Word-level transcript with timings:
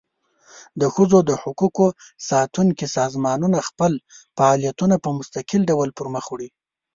د 0.81 0.83
ښځو 0.95 1.19
د 1.29 1.31
حقوقو 1.41 1.87
ساتونکي 2.29 2.85
سازمانونه 2.97 3.59
خپل 3.69 3.91
فعالیتونه 4.37 4.95
په 5.03 5.09
مستقل 5.17 5.61
ډول 5.71 5.89
پر 5.97 6.07
مخ 6.13 6.25
وړي. 6.31 6.49